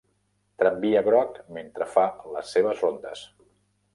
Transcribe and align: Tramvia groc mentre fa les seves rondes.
Tramvia 0.61 1.03
groc 1.07 1.37
mentre 1.59 1.87
fa 1.97 2.05
les 2.37 2.57
seves 2.57 2.83
rondes. 2.87 3.25